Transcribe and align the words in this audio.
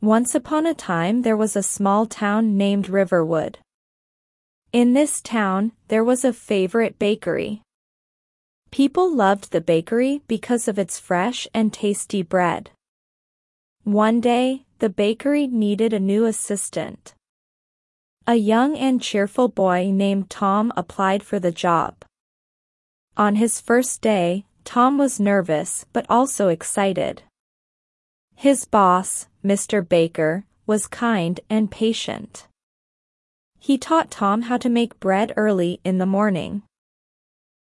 Once 0.00 0.32
upon 0.32 0.64
a 0.64 0.74
time 0.74 1.22
there 1.22 1.36
was 1.36 1.56
a 1.56 1.62
small 1.62 2.06
town 2.06 2.56
named 2.56 2.88
Riverwood. 2.88 3.58
In 4.72 4.92
this 4.92 5.20
town, 5.20 5.72
there 5.88 6.04
was 6.04 6.24
a 6.24 6.32
favorite 6.32 7.00
bakery. 7.00 7.62
People 8.70 9.12
loved 9.12 9.50
the 9.50 9.60
bakery 9.60 10.22
because 10.28 10.68
of 10.68 10.78
its 10.78 11.00
fresh 11.00 11.48
and 11.52 11.72
tasty 11.72 12.22
bread. 12.22 12.70
One 13.82 14.20
day, 14.20 14.66
the 14.78 14.88
bakery 14.88 15.48
needed 15.48 15.92
a 15.92 15.98
new 15.98 16.26
assistant. 16.26 17.14
A 18.24 18.36
young 18.36 18.76
and 18.76 19.02
cheerful 19.02 19.48
boy 19.48 19.90
named 19.90 20.30
Tom 20.30 20.72
applied 20.76 21.24
for 21.24 21.40
the 21.40 21.50
job. 21.50 22.04
On 23.16 23.34
his 23.34 23.60
first 23.60 24.00
day, 24.00 24.44
Tom 24.62 24.96
was 24.96 25.18
nervous 25.18 25.86
but 25.92 26.06
also 26.08 26.46
excited. 26.46 27.22
His 28.38 28.66
boss, 28.66 29.26
Mr. 29.44 29.82
Baker, 29.82 30.44
was 30.64 30.86
kind 30.86 31.40
and 31.50 31.68
patient. 31.68 32.46
He 33.58 33.76
taught 33.76 34.12
Tom 34.12 34.42
how 34.42 34.58
to 34.58 34.68
make 34.68 35.00
bread 35.00 35.32
early 35.36 35.80
in 35.82 35.98
the 35.98 36.06
morning. 36.06 36.62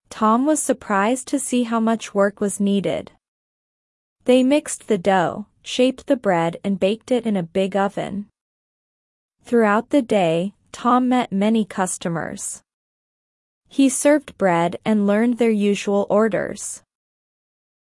Tom 0.10 0.48
was 0.48 0.60
surprised 0.60 1.28
to 1.28 1.38
see 1.38 1.62
how 1.62 1.80
much 1.80 2.16
work 2.16 2.42
was 2.42 2.60
needed. 2.60 3.12
They 4.26 4.42
mixed 4.42 4.88
the 4.88 4.98
dough, 4.98 5.46
shaped 5.62 6.08
the 6.08 6.18
bread 6.18 6.58
and 6.64 6.80
baked 6.80 7.12
it 7.12 7.28
in 7.28 7.38
a 7.38 7.44
big 7.44 7.76
oven. 7.76 8.26
Throughout 9.44 9.92
the 9.92 10.02
day, 10.02 10.56
Tom 10.72 11.08
met 11.08 11.32
many 11.32 11.66
customers. 11.66 12.64
He 13.68 13.90
served 13.90 14.40
bread 14.40 14.78
and 14.84 15.06
learned 15.06 15.38
their 15.38 15.52
usual 15.52 16.08
orders. 16.10 16.82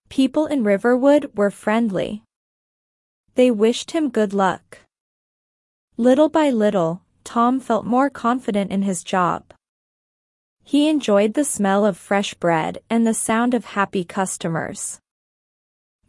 People 0.09 0.47
in 0.47 0.65
Riverwood 0.65 1.30
were 1.37 1.52
friendly. 1.52 2.25
They 3.34 3.51
wished 3.51 3.93
him 3.93 4.09
good 4.09 4.33
luck. 4.33 4.79
Little 5.97 6.29
by 6.29 6.51
little, 6.51 7.02
Tom 7.25 7.61
felt 7.61 7.84
more 7.87 8.11
confident 8.11 8.71
in 8.71 8.82
his 8.82 9.05
job. 9.05 9.52
He 10.65 10.88
enjoyed 10.88 11.35
the 11.35 11.45
smell 11.45 11.85
of 11.85 11.96
fresh 11.96 12.35
bread 12.35 12.79
and 12.88 13.07
the 13.07 13.15
sound 13.15 13.55
of 13.55 13.65
happy 13.77 14.05
customers. 14.05 15.01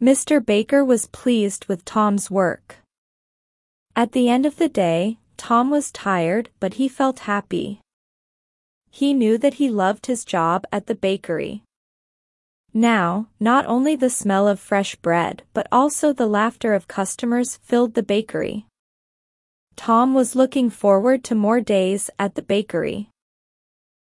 Mr. 0.00 0.44
Baker 0.44 0.84
was 0.84 1.06
pleased 1.06 1.66
with 1.66 1.84
Tom's 1.84 2.30
work. 2.30 2.78
At 3.94 4.12
the 4.12 4.28
end 4.28 4.46
of 4.46 4.56
the 4.56 4.68
day, 4.68 5.18
Tom 5.36 5.70
was 5.70 5.92
tired 5.92 6.50
but 6.58 6.74
he 6.74 6.88
felt 6.88 7.20
happy. 7.20 7.80
He 8.90 9.14
knew 9.14 9.38
that 9.38 9.54
he 9.54 9.70
loved 9.70 10.06
his 10.06 10.24
job 10.24 10.64
at 10.72 10.86
the 10.86 10.94
bakery. 10.94 11.62
Now, 12.74 13.28
not 13.38 13.66
only 13.66 13.96
the 13.96 14.08
smell 14.08 14.48
of 14.48 14.58
fresh 14.58 14.96
bread 14.96 15.42
but 15.52 15.68
also 15.70 16.12
the 16.12 16.26
laughter 16.26 16.72
of 16.72 16.88
customers 16.88 17.58
filled 17.62 17.94
the 17.94 18.02
bakery. 18.02 18.66
Tom 19.76 20.14
was 20.14 20.34
looking 20.34 20.70
forward 20.70 21.22
to 21.24 21.34
more 21.34 21.60
days 21.60 22.10
at 22.18 22.34
the 22.34 22.42
bakery. 22.42 23.11